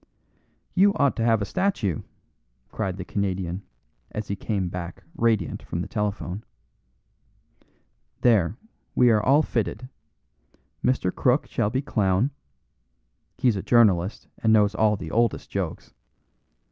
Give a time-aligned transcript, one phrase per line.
[0.73, 2.01] "You ought to have a statue,"
[2.71, 3.61] cried the Canadian,
[4.09, 6.43] as he came back, radiant, from the telephone.
[8.21, 8.57] "There,
[8.95, 9.89] we are all fitted.
[10.83, 11.13] Mr.
[11.13, 12.31] Crook shall be clown;
[13.37, 15.93] he's a journalist and knows all the oldest jokes.